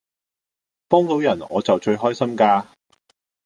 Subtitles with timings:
[0.87, 2.65] 幫倒人我就最開心㗎